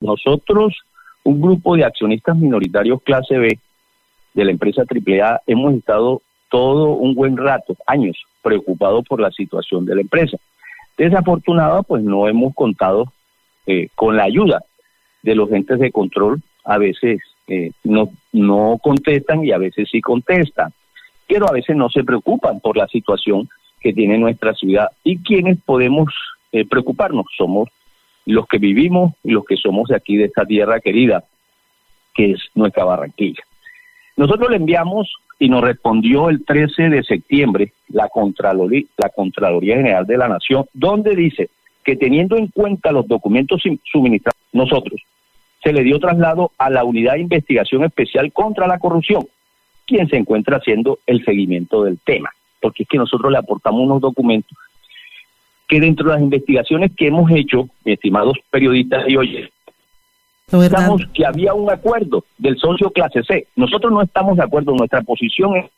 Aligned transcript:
Nosotros, 0.00 0.76
un 1.24 1.40
grupo 1.40 1.76
de 1.76 1.84
accionistas 1.84 2.36
minoritarios 2.36 3.02
clase 3.02 3.38
B 3.38 3.58
de 4.34 4.44
la 4.44 4.50
empresa 4.50 4.82
AAA, 4.82 5.42
hemos 5.46 5.74
estado 5.74 6.22
todo 6.48 6.90
un 6.90 7.14
buen 7.14 7.36
rato, 7.36 7.76
años, 7.86 8.16
preocupados 8.42 9.06
por 9.06 9.20
la 9.20 9.30
situación 9.30 9.84
de 9.86 9.94
la 9.94 10.00
empresa. 10.00 10.36
Desafortunada, 10.96 11.82
pues 11.82 12.02
no 12.02 12.28
hemos 12.28 12.54
contado 12.54 13.12
eh, 13.66 13.88
con 13.94 14.16
la 14.16 14.24
ayuda 14.24 14.62
de 15.22 15.34
los 15.34 15.50
entes 15.52 15.78
de 15.78 15.92
control. 15.92 16.40
A 16.64 16.78
veces 16.78 17.20
eh, 17.46 17.72
no, 17.84 18.10
no 18.32 18.78
contestan 18.82 19.44
y 19.44 19.52
a 19.52 19.58
veces 19.58 19.88
sí 19.90 20.00
contestan, 20.00 20.72
pero 21.26 21.48
a 21.48 21.52
veces 21.52 21.76
no 21.76 21.88
se 21.90 22.04
preocupan 22.04 22.60
por 22.60 22.76
la 22.76 22.86
situación 22.88 23.48
que 23.80 23.92
tiene 23.92 24.18
nuestra 24.18 24.54
ciudad 24.54 24.90
y 25.04 25.18
quienes 25.18 25.58
podemos 25.60 26.12
eh, 26.52 26.64
preocuparnos 26.64 27.26
somos 27.36 27.68
los 28.30 28.46
que 28.46 28.58
vivimos 28.58 29.14
y 29.22 29.30
los 29.30 29.44
que 29.44 29.56
somos 29.56 29.88
de 29.88 29.96
aquí, 29.96 30.16
de 30.16 30.24
esta 30.26 30.44
tierra 30.44 30.80
querida, 30.80 31.24
que 32.14 32.32
es 32.32 32.40
nuestra 32.54 32.84
Barranquilla. 32.84 33.42
Nosotros 34.16 34.50
le 34.50 34.56
enviamos 34.56 35.12
y 35.38 35.48
nos 35.48 35.62
respondió 35.62 36.28
el 36.28 36.44
13 36.44 36.90
de 36.90 37.02
septiembre 37.02 37.72
la 37.88 38.08
Contraloría, 38.08 38.84
la 38.98 39.08
Contraloría 39.08 39.76
General 39.76 40.06
de 40.06 40.18
la 40.18 40.28
Nación, 40.28 40.66
donde 40.74 41.16
dice 41.16 41.48
que 41.82 41.96
teniendo 41.96 42.36
en 42.36 42.48
cuenta 42.48 42.92
los 42.92 43.08
documentos 43.08 43.62
suministrados 43.90 44.40
nosotros, 44.52 45.00
se 45.62 45.72
le 45.72 45.82
dio 45.82 45.98
traslado 45.98 46.52
a 46.58 46.70
la 46.70 46.84
Unidad 46.84 47.14
de 47.14 47.20
Investigación 47.20 47.84
Especial 47.84 48.32
contra 48.32 48.66
la 48.66 48.78
Corrupción, 48.78 49.26
quien 49.86 50.08
se 50.08 50.16
encuentra 50.16 50.58
haciendo 50.58 50.98
el 51.06 51.24
seguimiento 51.24 51.84
del 51.84 51.98
tema, 51.98 52.30
porque 52.60 52.82
es 52.82 52.88
que 52.88 52.98
nosotros 52.98 53.32
le 53.32 53.38
aportamos 53.38 53.80
unos 53.82 54.00
documentos 54.00 54.56
que 55.70 55.80
dentro 55.80 56.08
de 56.08 56.14
las 56.14 56.22
investigaciones 56.22 56.90
que 56.96 57.06
hemos 57.06 57.30
hecho, 57.30 57.68
estimados 57.84 58.36
periodistas 58.50 59.08
y 59.08 59.16
oyentes, 59.16 59.54
Estamos 60.52 61.02
que 61.14 61.24
había 61.24 61.54
un 61.54 61.70
acuerdo 61.70 62.24
del 62.36 62.58
socio 62.58 62.90
clase 62.90 63.22
C. 63.22 63.46
Nosotros 63.54 63.92
no 63.92 64.02
estamos 64.02 64.36
de 64.36 64.42
acuerdo, 64.42 64.74
nuestra 64.74 65.00
posición 65.02 65.56
es... 65.56 65.70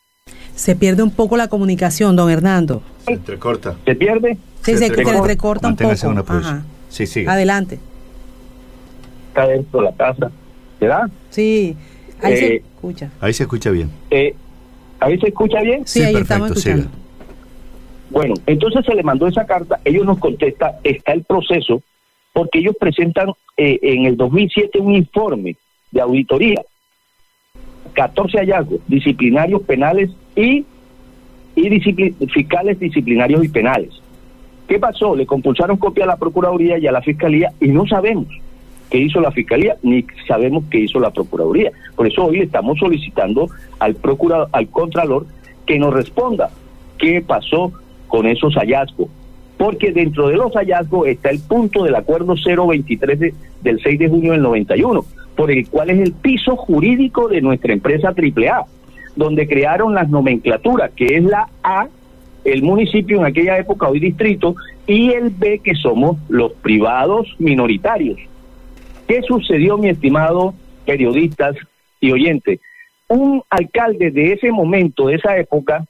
Se 0.55 0.75
pierde 0.77 1.03
un 1.03 1.11
poco 1.11 1.37
la 1.37 1.49
comunicación, 1.49 2.17
don 2.17 2.31
Hernando. 2.31 2.83
Se 3.05 3.13
entrecorta. 3.13 3.77
¿Se 3.85 3.95
pierde? 3.95 4.39
Sí, 4.63 4.79
se, 4.79 4.87
entrecorta, 4.87 5.69
un 5.69 5.77
poco. 5.77 5.95
Sí, 6.89 7.07
sí. 7.07 7.27
Adelante. 7.27 7.79
Está 9.29 9.47
dentro 9.47 9.81
de 9.81 9.87
la 9.87 9.93
casa. 9.93 10.31
¿Verdad? 10.81 11.11
Sí, 11.29 11.77
ahí 12.23 12.37
se 12.39 12.47
eh, 12.47 12.63
escucha. 12.75 13.11
Ahí 13.21 13.33
se 13.35 13.43
escucha 13.43 13.71
bien. 13.71 13.91
Eh, 14.11 14.35
¿Ahí 15.01 15.19
se 15.19 15.29
escucha 15.29 15.61
bien? 15.61 15.83
Sí, 15.87 16.01
ahí 16.01 16.15
perfecto, 16.15 16.23
estamos 16.23 16.51
escuchando. 16.51 17.02
Bueno, 18.13 18.35
entonces 18.47 18.85
se 18.85 18.95
le 18.95 19.03
mandó 19.03 19.27
esa 19.27 19.47
carta, 19.47 19.81
ellos 19.87 20.05
nos 20.05 20.19
contestan, 20.19 20.73
está 20.85 21.13
el 21.13 21.25
proceso, 21.25 21.83
porque 22.35 22.59
ellos 22.59 22.77
presentan 22.79 23.31
eh, 23.57 23.79
en 23.81 24.05
el 24.05 24.19
2007 24.19 24.79
un 24.81 24.95
informe 24.95 25.57
de 25.91 26.01
auditoría, 26.03 26.61
14 27.95 28.39
hallazgos 28.39 28.81
disciplinarios 28.87 29.63
penales 29.63 30.11
y, 30.37 30.67
y 31.57 31.81
fiscales 32.29 32.79
disciplinarios 32.79 33.45
y 33.45 33.49
penales. 33.49 34.03
¿Qué 34.69 34.79
pasó? 34.79 35.17
Le 35.17 35.25
compulsaron 35.25 35.79
copia 35.79 36.05
a 36.05 36.09
la 36.09 36.17
Procuraduría 36.17 36.79
y 36.79 36.87
a 36.87 36.93
la 36.93 37.01
Fiscalía 37.01 37.53
y 37.61 37.69
no 37.69 37.87
sabemos 37.87 38.27
qué 38.91 38.99
hizo 38.99 39.23
la 39.23 39.31
Fiscalía 39.31 39.77
ni 39.83 40.05
sabemos 40.29 40.65
qué 40.71 40.81
hizo 40.81 41.01
la 41.01 41.11
Procuraduría. 41.11 41.73
Por 41.97 42.07
eso 42.07 42.27
hoy 42.27 42.41
estamos 42.41 42.79
solicitando 42.79 43.49
al 43.79 43.95
procurador, 43.95 44.49
al 44.53 44.69
Contralor 44.69 45.27
que 45.67 45.79
nos 45.79 45.95
responda 45.95 46.51
qué 46.99 47.23
pasó 47.27 47.73
con 48.13 48.27
esos 48.27 48.55
hallazgos, 48.57 49.09
porque 49.57 49.91
dentro 49.91 50.29
de 50.29 50.37
los 50.37 50.53
hallazgos 50.53 51.09
está 51.09 51.31
el 51.31 51.41
punto 51.41 51.85
del 51.85 51.95
acuerdo 51.95 52.35
023 52.35 53.33
del 53.63 53.81
6 53.83 53.99
de 53.99 54.09
junio 54.11 54.33
del 54.33 54.43
91, 54.43 55.03
por 55.35 55.51
el 55.51 55.67
cual 55.67 55.89
es 55.89 55.99
el 56.01 56.13
piso 56.13 56.55
jurídico 56.55 57.29
de 57.29 57.41
nuestra 57.41 57.73
empresa 57.73 58.09
AAA, 58.09 58.67
donde 59.17 59.49
crearon 59.49 59.95
las 59.95 60.11
nomenclaturas, 60.11 60.91
que 60.95 61.17
es 61.17 61.25
la 61.25 61.49
A, 61.63 61.89
el 62.45 62.63
municipio 62.63 63.17
en 63.17 63.25
aquella 63.25 63.57
época, 63.57 63.89
hoy 63.89 63.99
distrito, 63.99 64.57
y 64.87 65.13
el 65.13 65.31
B, 65.31 65.61
que 65.61 65.75
somos 65.75 66.19
los 66.29 66.53
privados 66.53 67.35
minoritarios. 67.39 68.21
¿Qué 69.09 69.23
sucedió, 69.23 69.79
mi 69.79 69.89
estimado 69.89 70.53
periodistas 70.85 71.57
y 71.99 72.13
oyentes? 72.13 72.61
Un 73.09 73.43
alcalde 73.49 74.11
de 74.11 74.35
ese 74.35 74.53
momento, 74.53 75.07
de 75.07 75.15
esa 75.15 75.39
época, 75.39 75.87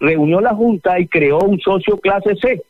reunió 0.00 0.40
la 0.40 0.54
Junta 0.54 0.98
y 0.98 1.06
creó 1.06 1.38
un 1.40 1.60
socio 1.60 1.98
clase 1.98 2.34
C, 2.36 2.62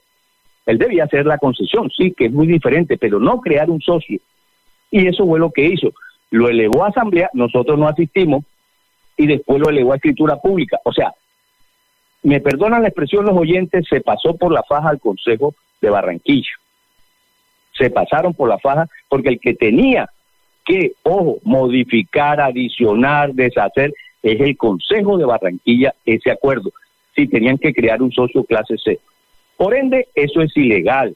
él 0.66 0.78
debía 0.78 1.04
hacer 1.04 1.26
la 1.26 1.38
concesión, 1.38 1.90
sí, 1.90 2.12
que 2.12 2.26
es 2.26 2.32
muy 2.32 2.46
diferente, 2.46 2.98
pero 2.98 3.18
no 3.18 3.40
crear 3.40 3.70
un 3.70 3.80
socio. 3.80 4.20
Y 4.90 5.06
eso 5.06 5.26
fue 5.26 5.38
lo 5.38 5.50
que 5.50 5.64
hizo. 5.64 5.92
Lo 6.30 6.48
elevó 6.48 6.84
a 6.84 6.88
asamblea, 6.88 7.30
nosotros 7.32 7.78
no 7.78 7.88
asistimos, 7.88 8.44
y 9.16 9.26
después 9.26 9.60
lo 9.60 9.68
elevó 9.68 9.92
a 9.92 9.96
escritura 9.96 10.36
pública. 10.36 10.78
O 10.84 10.92
sea, 10.92 11.14
me 12.22 12.40
perdonan 12.40 12.82
la 12.82 12.88
expresión 12.88 13.24
los 13.24 13.36
oyentes, 13.36 13.86
se 13.88 14.00
pasó 14.00 14.36
por 14.36 14.52
la 14.52 14.62
faja 14.62 14.90
al 14.90 15.00
Consejo 15.00 15.54
de 15.80 15.90
Barranquilla. 15.90 16.52
Se 17.76 17.90
pasaron 17.90 18.34
por 18.34 18.48
la 18.48 18.58
faja 18.58 18.86
porque 19.08 19.30
el 19.30 19.40
que 19.40 19.54
tenía 19.54 20.10
que, 20.64 20.92
ojo, 21.02 21.38
modificar, 21.42 22.40
adicionar, 22.40 23.32
deshacer, 23.32 23.92
es 24.22 24.40
el 24.40 24.56
Consejo 24.56 25.16
de 25.16 25.24
Barranquilla 25.24 25.94
ese 26.04 26.30
acuerdo. 26.30 26.70
Si 27.14 27.26
tenían 27.26 27.58
que 27.58 27.72
crear 27.72 28.02
un 28.02 28.12
socio 28.12 28.44
clase 28.44 28.76
C. 28.78 28.98
Por 29.56 29.74
ende, 29.74 30.08
eso 30.14 30.40
es 30.40 30.56
ilegal, 30.56 31.14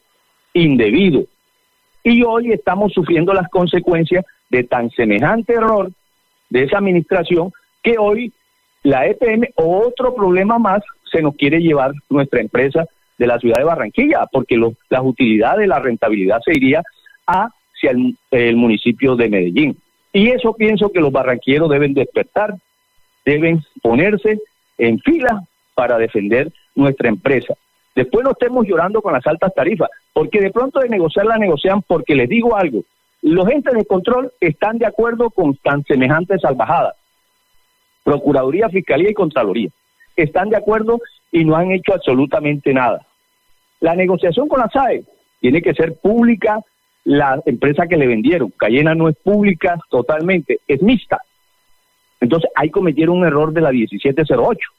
indebido. 0.53 1.23
Y 2.03 2.23
hoy 2.23 2.51
estamos 2.51 2.93
sufriendo 2.93 3.33
las 3.33 3.49
consecuencias 3.49 4.25
de 4.49 4.63
tan 4.63 4.91
semejante 4.91 5.53
error 5.53 5.89
de 6.49 6.63
esa 6.63 6.77
administración 6.77 7.51
que 7.81 7.97
hoy 7.97 8.31
la 8.83 9.07
EPM, 9.07 9.47
otro 9.55 10.13
problema 10.13 10.59
más, 10.59 10.83
se 11.11 11.21
nos 11.21 11.35
quiere 11.35 11.59
llevar 11.59 11.91
nuestra 12.09 12.41
empresa 12.41 12.85
de 13.17 13.27
la 13.27 13.39
ciudad 13.39 13.57
de 13.57 13.63
Barranquilla, 13.63 14.27
porque 14.31 14.57
las 14.89 15.01
utilidades, 15.03 15.67
la 15.67 15.79
rentabilidad 15.79 16.39
se 16.45 16.53
iría 16.53 16.83
hacia 17.25 17.91
el, 17.91 18.15
el 18.31 18.55
municipio 18.55 19.15
de 19.15 19.29
Medellín. 19.29 19.77
Y 20.13 20.29
eso 20.29 20.53
pienso 20.53 20.91
que 20.91 20.99
los 20.99 21.11
barranquilleros 21.11 21.69
deben 21.69 21.93
despertar, 21.93 22.55
deben 23.25 23.63
ponerse 23.81 24.39
en 24.77 24.99
fila 24.99 25.43
para 25.75 25.97
defender 25.97 26.51
nuestra 26.73 27.09
empresa. 27.09 27.53
Después 27.93 28.25
no 28.25 28.31
estemos 28.31 28.65
llorando 28.67 29.01
con 29.01 29.13
las 29.13 29.25
altas 29.27 29.53
tarifas, 29.53 29.89
porque 30.13 30.41
de 30.41 30.51
pronto 30.51 30.79
de 30.79 30.89
negociar 30.89 31.25
la 31.25 31.37
negocian 31.37 31.81
porque 31.81 32.15
les 32.15 32.27
digo 32.27 32.55
algo, 32.55 32.83
los 33.21 33.47
entes 33.49 33.73
de 33.73 33.85
control 33.85 34.31
están 34.39 34.77
de 34.77 34.85
acuerdo 34.85 35.29
con 35.29 35.55
tan 35.57 35.83
semejantes 35.83 36.41
salvajadas. 36.41 36.95
Procuraduría, 38.03 38.69
Fiscalía 38.69 39.09
y 39.11 39.13
Contraloría. 39.13 39.69
Están 40.15 40.49
de 40.49 40.57
acuerdo 40.57 40.99
y 41.31 41.43
no 41.43 41.55
han 41.55 41.71
hecho 41.71 41.93
absolutamente 41.93 42.73
nada. 42.73 43.05
La 43.79 43.95
negociación 43.95 44.47
con 44.47 44.59
la 44.59 44.69
SAE 44.69 45.03
tiene 45.39 45.61
que 45.61 45.73
ser 45.73 45.95
pública 45.95 46.59
la 47.03 47.41
empresa 47.45 47.87
que 47.87 47.97
le 47.97 48.07
vendieron. 48.07 48.51
Cayena 48.57 48.93
no 48.93 49.09
es 49.09 49.15
pública 49.17 49.77
totalmente, 49.89 50.59
es 50.67 50.81
mixta. 50.81 51.21
Entonces 52.19 52.49
ahí 52.55 52.69
cometieron 52.69 53.17
un 53.17 53.25
error 53.25 53.53
de 53.53 53.61
la 53.61 53.71
1708. 53.71 54.69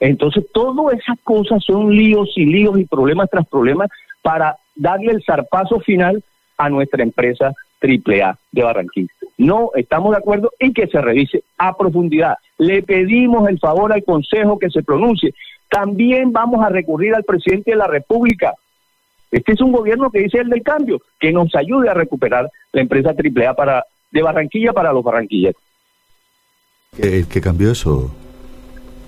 Entonces, 0.00 0.46
todas 0.52 0.94
esas 0.98 1.18
cosas 1.22 1.62
son 1.62 1.94
líos 1.94 2.30
y 2.36 2.46
líos 2.46 2.78
y 2.78 2.86
problemas 2.86 3.28
tras 3.30 3.46
problemas 3.46 3.90
para 4.22 4.56
darle 4.74 5.12
el 5.12 5.22
zarpazo 5.22 5.78
final 5.80 6.24
a 6.56 6.70
nuestra 6.70 7.02
empresa 7.02 7.52
AAA 7.82 8.38
de 8.50 8.62
Barranquilla. 8.62 9.12
No 9.36 9.70
estamos 9.74 10.12
de 10.12 10.18
acuerdo 10.18 10.50
en 10.58 10.72
que 10.72 10.86
se 10.86 11.00
revise 11.00 11.44
a 11.58 11.76
profundidad. 11.76 12.36
Le 12.58 12.82
pedimos 12.82 13.48
el 13.48 13.58
favor 13.58 13.92
al 13.92 14.04
Consejo 14.04 14.58
que 14.58 14.70
se 14.70 14.82
pronuncie. 14.82 15.34
También 15.68 16.32
vamos 16.32 16.64
a 16.64 16.68
recurrir 16.68 17.14
al 17.14 17.24
presidente 17.24 17.70
de 17.70 17.76
la 17.76 17.86
República. 17.86 18.54
Este 19.30 19.52
es 19.52 19.60
un 19.60 19.72
gobierno 19.72 20.10
que 20.10 20.20
dice 20.20 20.38
el 20.38 20.48
del 20.48 20.62
cambio, 20.62 21.00
que 21.18 21.32
nos 21.32 21.54
ayude 21.54 21.88
a 21.88 21.94
recuperar 21.94 22.50
la 22.72 22.80
empresa 22.80 23.10
AAA 23.10 23.54
para, 23.54 23.84
de 24.10 24.22
Barranquilla 24.22 24.72
para 24.72 24.92
los 24.92 25.04
barranquilleros. 25.04 25.60
¿Qué, 26.96 27.24
qué 27.30 27.40
cambió 27.40 27.70
eso, 27.70 28.12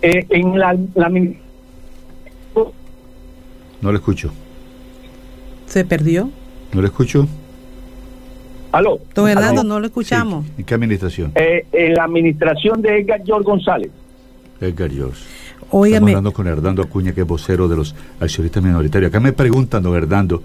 eh, 0.02 0.26
en 0.30 0.58
la, 0.58 0.74
No 3.80 3.92
lo 3.92 3.94
escucho. 3.94 4.32
¿Se 5.66 5.84
perdió? 5.84 6.30
¿No 6.72 6.80
lo 6.80 6.86
escucho? 6.86 7.26
¿Aló? 8.72 9.00
Don 9.14 9.28
Hernando, 9.28 9.62
no 9.64 9.78
lo 9.80 9.86
escuchamos. 9.86 10.46
¿En 10.58 10.64
qué 10.64 10.74
administración? 10.74 11.32
Eh, 11.34 11.66
en 11.72 11.94
la 11.94 12.04
administración 12.04 12.82
de 12.82 13.00
Edgar 13.00 13.22
George 13.24 13.44
González. 13.44 13.90
Edgar 14.60 14.90
George. 14.90 15.22
Estamos 15.72 16.08
hablando 16.10 16.32
con 16.34 16.46
Hernando 16.46 16.82
Acuña, 16.82 17.14
que 17.14 17.22
es 17.22 17.26
vocero 17.26 17.66
de 17.66 17.76
los 17.76 17.94
accionistas 18.20 18.62
minoritarios. 18.62 19.08
Acá 19.08 19.20
me 19.20 19.32
preguntan, 19.32 19.82
don 19.82 19.96
Hernando, 19.96 20.42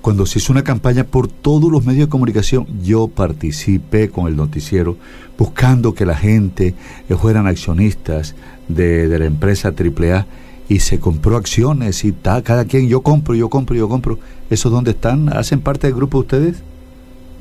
cuando 0.00 0.24
se 0.24 0.38
hizo 0.38 0.54
una 0.54 0.64
campaña 0.64 1.04
por 1.04 1.28
todos 1.28 1.70
los 1.70 1.84
medios 1.84 2.06
de 2.06 2.10
comunicación, 2.10 2.66
yo 2.82 3.06
participé 3.08 4.08
con 4.08 4.26
el 4.26 4.36
noticiero 4.36 4.96
buscando 5.36 5.92
que 5.92 6.06
la 6.06 6.16
gente 6.16 6.74
eh, 7.10 7.14
fueran 7.14 7.46
accionistas 7.46 8.34
de, 8.68 9.18
la 9.18 9.26
empresa 9.26 9.68
AAA 9.68 10.26
y 10.70 10.78
se 10.78 10.98
compró 10.98 11.36
acciones 11.36 12.02
y 12.06 12.12
cada 12.12 12.64
quien, 12.64 12.88
yo 12.88 13.02
compro, 13.02 13.34
yo 13.34 13.50
compro, 13.50 13.76
yo 13.76 13.86
compro. 13.86 14.18
¿Esos 14.48 14.72
dónde 14.72 14.92
están? 14.92 15.28
¿Hacen 15.28 15.60
parte 15.60 15.88
del 15.88 15.96
grupo 15.96 16.20
ustedes? 16.20 16.64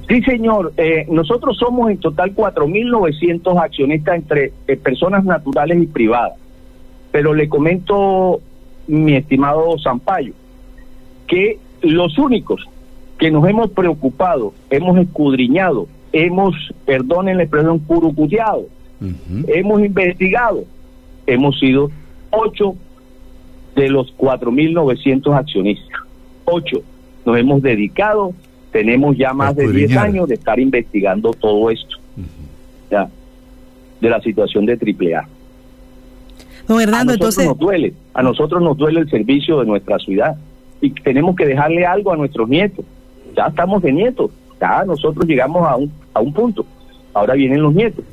Sí, 0.10 0.22
señor. 0.24 0.74
Eh, 0.76 1.06
nosotros 1.10 1.56
somos 1.58 1.90
en 1.90 2.00
total 2.00 2.36
4.900 2.36 3.64
accionistas 3.64 4.16
entre 4.16 4.52
eh, 4.68 4.76
personas 4.76 5.24
naturales 5.24 5.82
y 5.82 5.88
privadas. 5.88 6.34
Pero 7.12 7.34
le 7.34 7.50
comento, 7.50 8.42
mi 8.88 9.16
estimado 9.16 9.76
Zampayo, 9.80 10.34
que 11.28 11.60
los 11.82 12.18
únicos 12.18 12.68
que 13.18 13.32
nos 13.32 13.48
hemos 13.48 13.70
preocupado, 13.72 14.54
hemos 14.70 14.98
escudriñado, 14.98 15.88
hemos, 16.12 16.56
perdonen 16.86 17.38
la 17.38 17.44
expresión, 17.44 17.80
curucuteado, 17.80 18.68
hemos 19.48 19.82
investigado, 19.82 20.64
hemos 21.28 21.60
sido 21.60 21.92
ocho 22.32 22.76
de 23.76 23.90
los 23.90 24.16
4.900 24.18 25.38
accionistas. 25.38 26.02
Ocho. 26.46 26.82
Nos 27.26 27.38
hemos 27.38 27.62
dedicado, 27.62 28.34
tenemos 28.72 29.18
ya 29.18 29.34
más 29.34 29.56
de 29.56 29.72
10 29.72 29.98
años 29.98 30.28
de 30.28 30.36
estar 30.36 30.60
investigando 30.60 31.34
todo 31.34 31.70
esto, 31.70 31.98
ya, 32.90 33.10
de 34.02 34.10
la 34.10 34.22
situación 34.22 34.66
de 34.66 34.74
AAA. 34.74 35.28
Don 36.70 36.80
Hernando, 36.80 37.14
a 37.14 37.18
nosotros 37.18 37.48
nos 37.48 37.58
duele, 37.58 37.94
a 38.14 38.22
nosotros 38.22 38.62
nos 38.62 38.78
duele 38.78 39.00
el 39.00 39.10
servicio 39.10 39.60
de 39.60 39.66
nuestra 39.66 39.98
ciudad 39.98 40.36
y 40.80 40.92
tenemos 40.92 41.36
que 41.36 41.48
dejarle 41.48 41.84
algo 41.84 42.14
a 42.14 42.16
nuestros 42.16 42.48
nietos. 42.48 42.86
Ya 43.36 43.48
estamos 43.48 43.82
de 43.82 43.92
nietos, 43.92 44.30
ya 44.62 44.84
nosotros 44.86 45.26
llegamos 45.26 45.68
a 45.68 45.76
un, 45.76 45.92
a 46.14 46.20
un 46.20 46.32
punto. 46.32 46.64
Ahora 47.16 47.34
vienen 47.34 47.64
los 47.64 47.74
nietos. 47.74 48.06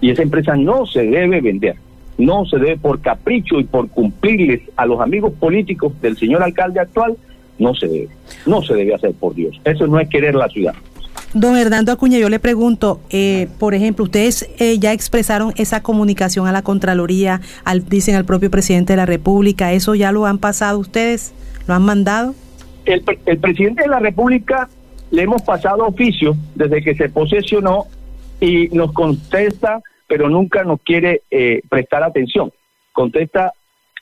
Y 0.00 0.08
esa 0.08 0.22
empresa 0.22 0.56
no 0.56 0.86
se 0.86 1.04
debe 1.04 1.42
vender. 1.42 1.76
No 2.16 2.46
se 2.46 2.56
debe 2.56 2.78
por 2.78 2.98
capricho 3.02 3.60
y 3.60 3.64
por 3.64 3.90
cumplirles 3.90 4.62
a 4.76 4.86
los 4.86 4.98
amigos 4.98 5.34
políticos 5.34 5.92
del 6.00 6.16
señor 6.16 6.42
alcalde 6.42 6.80
actual, 6.80 7.18
no 7.58 7.74
se 7.74 7.88
debe. 7.88 8.08
No 8.46 8.62
se 8.62 8.72
debe 8.72 8.94
hacer 8.94 9.12
por 9.12 9.34
Dios. 9.34 9.60
Eso 9.64 9.86
no 9.86 10.00
es 10.00 10.08
querer 10.08 10.34
la 10.34 10.48
ciudad. 10.48 10.74
Don 11.34 11.56
Hernando 11.56 11.92
Acuña, 11.92 12.18
yo 12.18 12.28
le 12.28 12.38
pregunto, 12.38 13.00
eh, 13.08 13.48
por 13.58 13.74
ejemplo, 13.74 14.04
ustedes 14.04 14.50
eh, 14.58 14.78
ya 14.78 14.92
expresaron 14.92 15.54
esa 15.56 15.82
comunicación 15.82 16.46
a 16.46 16.52
la 16.52 16.60
Contraloría, 16.60 17.40
al, 17.64 17.88
dicen 17.88 18.16
al 18.16 18.26
propio 18.26 18.50
presidente 18.50 18.92
de 18.92 18.98
la 18.98 19.06
República, 19.06 19.72
¿eso 19.72 19.94
ya 19.94 20.12
lo 20.12 20.26
han 20.26 20.38
pasado 20.38 20.78
ustedes? 20.78 21.32
¿Lo 21.66 21.72
han 21.72 21.82
mandado? 21.82 22.34
El, 22.84 23.02
el 23.24 23.38
presidente 23.38 23.82
de 23.82 23.88
la 23.88 23.98
República 23.98 24.68
le 25.10 25.22
hemos 25.22 25.40
pasado 25.42 25.86
oficio 25.86 26.36
desde 26.54 26.82
que 26.82 26.94
se 26.94 27.08
posesionó 27.08 27.86
y 28.38 28.68
nos 28.68 28.92
contesta, 28.92 29.80
pero 30.06 30.28
nunca 30.28 30.64
nos 30.64 30.82
quiere 30.82 31.22
eh, 31.30 31.62
prestar 31.68 32.02
atención. 32.02 32.52
Contesta, 32.92 33.52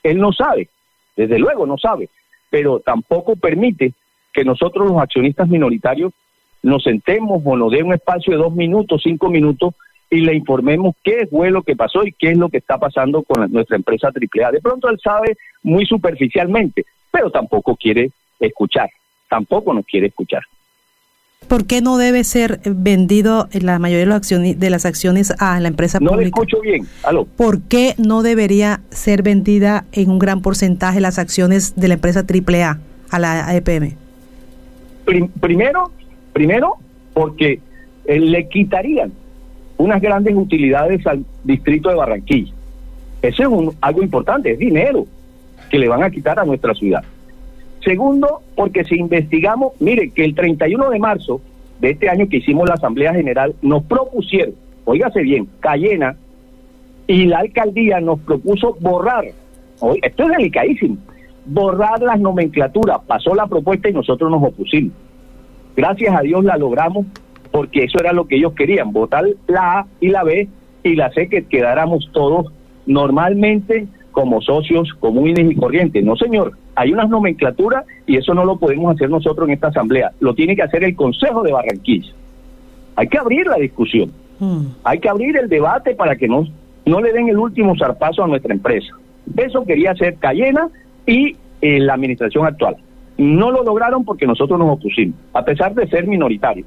él 0.03 0.19
no 0.19 0.33
sabe, 0.33 0.69
desde 1.17 1.39
luego 1.39 1.65
no 1.65 1.79
sabe, 1.79 2.09
pero 2.49 2.81
tampoco 2.81 3.37
permite 3.37 3.93
que 4.33 4.45
nosotros 4.45 4.89
los 4.89 5.01
accionistas 5.01 5.49
minoritarios 5.49 6.13
nos 6.63 6.83
sentemos 6.83 7.43
o 7.45 7.57
nos 7.57 7.71
dé 7.71 7.83
un 7.83 7.95
espacio 7.95 8.33
de 8.33 8.39
dos 8.39 8.55
minutos, 8.55 9.01
cinco 9.03 9.29
minutos 9.31 9.75
y 10.11 10.21
le 10.21 10.35
informemos 10.35 10.97
qué 11.03 11.27
fue 11.31 11.51
lo 11.51 11.63
que 11.63 11.77
pasó 11.77 12.05
y 12.05 12.13
qué 12.13 12.33
es 12.33 12.37
lo 12.37 12.49
que 12.49 12.59
está 12.59 12.79
pasando 12.79 13.23
con 13.23 13.51
nuestra 13.53 13.77
empresa 13.77 14.09
AAA. 14.09 14.53
De 14.53 14.61
pronto 14.61 14.89
él 14.89 14.99
sabe 15.03 15.37
muy 15.63 15.87
superficialmente, 15.87 16.85
pero 17.11 17.31
tampoco 17.31 17.77
quiere 17.77 18.11
escuchar, 18.41 18.91
tampoco 19.29 19.73
nos 19.73 19.87
quiere 19.87 20.09
escuchar. 20.09 20.43
¿Por 21.49 21.67
qué 21.67 21.81
no 21.81 21.97
debe 21.97 22.23
ser 22.25 22.61
vendido 22.65 23.49
la 23.53 23.79
mayoría 23.79 24.05
de, 24.05 24.07
las 24.07 24.17
acciones, 24.19 24.61
de 24.61 24.71
las 24.71 24.85
acciones 24.85 25.33
a 25.41 25.59
la 25.59 25.69
empresa 25.69 25.99
pública? 25.99 26.17
No 26.17 26.23
escucho 26.23 26.61
bien. 26.61 26.87
¿Aló? 27.03 27.25
¿Por 27.25 27.63
qué 27.63 27.95
no 27.97 28.23
debería 28.23 28.83
ser 28.91 29.23
vendida 29.23 29.85
en 29.93 30.11
un 30.11 30.19
gran 30.19 30.43
porcentaje 30.43 31.01
las 31.01 31.19
acciones 31.19 31.75
de 31.77 31.89
la 31.89 31.95
empresa 31.95 32.25
AAA 32.29 32.79
a 33.11 33.19
la 33.19 33.57
EPM? 33.57 33.97
primero, 35.41 35.91
primero 36.33 36.75
porque 37.13 37.61
eh, 38.05 38.21
le 38.21 38.49
quitarían 38.49 39.13
unas 39.77 40.01
grandes 40.01 40.35
utilidades 40.35 41.07
al 41.07 41.25
distrito 41.45 41.89
de 41.89 41.95
Barranquilla. 41.95 42.53
Eso 43.23 43.43
es 43.43 43.77
algo 43.81 44.03
importante, 44.03 44.53
es 44.53 44.59
dinero 44.59 45.07
que 45.71 45.79
le 45.79 45.89
van 45.89 46.03
a 46.03 46.11
quitar 46.11 46.39
a 46.39 46.45
nuestra 46.45 46.75
ciudad. 46.75 47.03
Segundo, 47.85 48.43
porque 48.57 48.85
si 48.85 48.97
investigamos, 48.97 49.73
mire 49.81 50.11
que 50.11 50.25
el 50.25 50.35
31 50.35 50.91
de 50.91 50.99
marzo 50.99 51.41
de 51.81 51.91
este 51.91 52.09
año 52.09 52.29
que 52.29 52.39
hicimos 52.39 52.69
la 52.69 52.75
Asamblea 52.75 53.15
General, 53.15 53.55
nos 53.63 53.83
propusieron, 53.85 54.55
oígase 54.85 55.23
bien, 55.23 55.49
Cayena 55.61 56.17
y 57.07 57.25
la 57.25 57.39
alcaldía 57.39 58.01
nos 58.01 58.21
propuso 58.21 58.77
borrar, 58.81 59.25
esto 60.03 60.25
es 60.25 60.29
delicadísimo, 60.29 60.99
borrar 61.47 62.01
las 62.03 62.21
nomenclaturas. 62.21 63.01
Pasó 63.07 63.35
la 63.35 63.47
propuesta 63.47 63.89
y 63.89 63.93
nosotros 63.93 64.31
nos 64.31 64.43
opusimos. 64.43 64.93
Gracias 65.81 66.15
a 66.15 66.21
Dios 66.21 66.45
la 66.45 66.59
logramos 66.59 67.07
porque 67.51 67.85
eso 67.85 67.99
era 67.99 68.13
lo 68.13 68.27
que 68.27 68.37
ellos 68.37 68.53
querían, 68.53 68.93
votar 68.93 69.25
la 69.47 69.79
A 69.79 69.87
y 69.99 70.09
la 70.09 70.25
B 70.25 70.47
y 70.83 70.95
la 70.95 71.11
C 71.11 71.27
que 71.27 71.47
quedáramos 71.47 72.11
todos 72.13 72.53
normalmente 72.85 73.87
como 74.11 74.43
socios 74.43 74.93
comunes 75.01 75.51
y 75.51 75.55
corrientes. 75.57 76.05
No, 76.05 76.17
señor, 76.17 76.53
hay 76.75 76.93
unas 76.93 77.09
nomenclaturas 77.09 77.87
y 78.07 78.19
eso 78.19 78.35
no 78.35 78.45
lo 78.45 78.59
podemos 78.59 78.95
hacer 78.95 79.09
nosotros 79.09 79.49
en 79.49 79.55
esta 79.55 79.69
asamblea, 79.69 80.13
lo 80.21 80.35
tiene 80.35 80.55
que 80.55 80.65
hacer 80.65 80.85
el 80.85 80.95
Consejo 80.95 81.43
de 81.43 81.53
Barranquilla. 81.53 82.13
Hay 82.97 83.09
que 83.09 83.17
abrir 83.17 83.47
la 83.47 83.57
discusión, 83.57 84.13
hmm. 84.39 84.65
hay 84.85 84.99
que 84.99 85.09
abrir 85.09 85.39
el 85.39 85.49
debate 85.49 85.95
para 85.95 86.15
que 86.15 86.29
no, 86.29 86.47
no 86.85 87.01
le 87.01 87.11
den 87.11 87.31
el 87.31 87.39
último 87.39 87.75
zarpazo 87.79 88.23
a 88.23 88.29
nuestra 88.29 88.53
empresa. 88.53 88.93
Eso 89.35 89.65
quería 89.65 89.93
hacer 89.93 90.17
Cayena 90.17 90.69
y 91.07 91.37
eh, 91.63 91.81
la 91.81 91.95
administración 91.95 92.45
actual. 92.45 92.77
No 93.21 93.51
lo 93.51 93.63
lograron 93.63 94.03
porque 94.03 94.27
nosotros 94.27 94.59
nos 94.59 94.71
opusimos, 94.73 95.15
a 95.35 95.45
pesar 95.45 95.75
de 95.75 95.87
ser 95.89 96.07
minoritarios. 96.07 96.67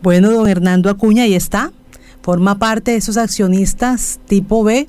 Bueno, 0.00 0.30
don 0.30 0.48
Hernando 0.48 0.88
Acuña, 0.88 1.24
ahí 1.24 1.34
está. 1.34 1.70
Forma 2.22 2.58
parte 2.58 2.92
de 2.92 2.96
esos 2.96 3.18
accionistas 3.18 4.18
tipo 4.26 4.64
B 4.64 4.88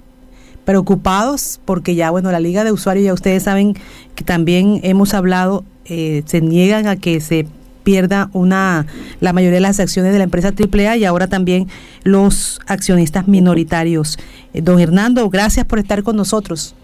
preocupados 0.63 1.59
porque 1.65 1.93
ya, 1.95 2.09
bueno, 2.09 2.31
la 2.31 2.39
Liga 2.39 2.63
de 2.63 2.71
Usuarios, 2.71 3.05
ya 3.05 3.13
ustedes 3.13 3.43
saben 3.43 3.75
que 4.15 4.23
también 4.23 4.79
hemos 4.83 5.13
hablado, 5.13 5.65
eh, 5.85 6.23
se 6.25 6.39
niegan 6.39 6.87
a 6.87 6.95
que 6.95 7.19
se 7.19 7.45
pierda 7.83 8.29
una 8.31 8.85
la 9.19 9.33
mayoría 9.33 9.55
de 9.55 9.61
las 9.61 9.79
acciones 9.81 10.13
de 10.13 10.19
la 10.19 10.23
empresa 10.23 10.53
AAA 10.53 10.97
y 10.97 11.05
ahora 11.05 11.27
también 11.27 11.67
los 12.03 12.61
accionistas 12.65 13.27
minoritarios. 13.27 14.17
Eh, 14.53 14.61
don 14.61 14.79
Hernando, 14.79 15.29
gracias 15.29 15.65
por 15.65 15.79
estar 15.79 16.03
con 16.03 16.15
nosotros. 16.15 16.75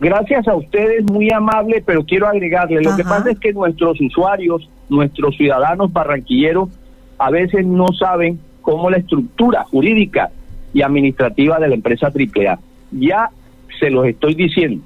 Gracias 0.00 0.48
a 0.48 0.54
ustedes, 0.54 1.04
muy 1.04 1.30
amable, 1.30 1.82
pero 1.84 2.04
quiero 2.04 2.26
agregarle, 2.26 2.80
lo 2.80 2.96
que 2.96 3.04
pasa 3.04 3.30
es 3.30 3.38
que 3.38 3.52
nuestros 3.52 4.00
usuarios, 4.00 4.66
nuestros 4.88 5.36
ciudadanos 5.36 5.92
barranquilleros, 5.92 6.70
a 7.18 7.30
veces 7.30 7.66
no 7.66 7.88
saben 7.92 8.40
cómo 8.62 8.88
la 8.88 8.96
estructura 8.96 9.62
jurídica 9.64 10.30
y 10.72 10.80
administrativa 10.80 11.58
de 11.58 11.68
la 11.68 11.74
empresa 11.74 12.06
AAA 12.06 12.58
ya 12.92 13.28
se 13.78 13.90
los 13.90 14.06
estoy 14.06 14.34
diciendo. 14.34 14.82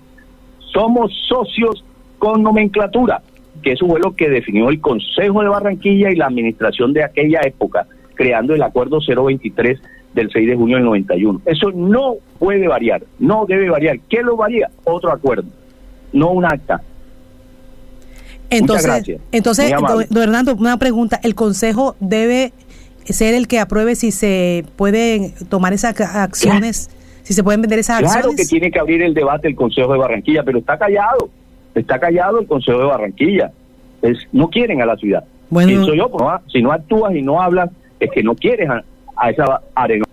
Somos 0.58 1.12
socios 1.28 1.84
con 2.18 2.42
nomenclatura, 2.42 3.22
que 3.62 3.72
eso 3.72 3.86
fue 3.86 4.00
lo 4.00 4.16
que 4.16 4.28
definió 4.28 4.68
el 4.68 4.80
Consejo 4.80 5.42
de 5.42 5.48
Barranquilla 5.48 6.10
y 6.10 6.16
la 6.16 6.26
administración 6.26 6.92
de 6.92 7.04
aquella 7.04 7.40
época, 7.44 7.86
creando 8.14 8.52
el 8.54 8.62
acuerdo 8.64 8.98
023 8.98 9.80
del 10.14 10.30
6 10.30 10.48
de 10.48 10.56
junio 10.56 10.76
del 10.76 10.84
91. 10.84 11.42
Eso 11.46 11.70
no 11.72 12.16
puede 12.38 12.68
variar, 12.68 13.02
no 13.18 13.46
debe 13.46 13.68
variar. 13.68 13.98
¿Qué 14.08 14.22
lo 14.22 14.36
varía? 14.36 14.70
Otro 14.84 15.12
acuerdo, 15.12 15.48
no 16.12 16.30
un 16.30 16.44
acta. 16.44 16.82
Entonces, 18.50 19.18
entonces 19.32 19.72
don 20.10 20.22
Hernando, 20.22 20.54
una 20.54 20.76
pregunta, 20.78 21.18
¿el 21.22 21.34
Consejo 21.34 21.96
debe 21.98 22.52
ser 23.04 23.34
el 23.34 23.48
que 23.48 23.58
apruebe 23.58 23.96
si 23.96 24.12
se 24.12 24.64
pueden 24.76 25.34
tomar 25.48 25.72
esas 25.72 25.98
acciones? 26.00 26.90
si 27.24 27.32
se 27.32 27.42
pueden 27.42 27.62
vender 27.62 27.78
esas 27.78 28.00
acciones. 28.00 28.22
Claro 28.22 28.36
que 28.36 28.44
tiene 28.44 28.70
que 28.70 28.78
abrir 28.78 29.02
el 29.02 29.14
debate 29.14 29.48
el 29.48 29.56
Consejo 29.56 29.92
de 29.94 29.98
Barranquilla, 29.98 30.42
pero 30.42 30.58
está 30.58 30.78
callado, 30.78 31.30
está 31.74 31.98
callado 31.98 32.38
el 32.38 32.46
Consejo 32.46 32.78
de 32.78 32.84
Barranquilla. 32.84 33.50
Es, 34.02 34.18
no 34.30 34.48
quieren 34.50 34.82
a 34.82 34.86
la 34.86 34.96
ciudad. 34.96 35.24
Bueno, 35.48 35.70
yo, 35.94 36.10
pues, 36.10 36.24
si 36.52 36.62
no 36.62 36.70
actúas 36.70 37.14
y 37.14 37.22
no 37.22 37.40
hablas, 37.40 37.70
es 37.98 38.10
que 38.10 38.22
no 38.22 38.34
quieres 38.34 38.68
a, 38.68 38.84
a 39.16 39.30
esa 39.30 39.62
arenosa 39.74 40.03